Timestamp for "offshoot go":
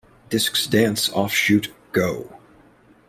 1.09-2.39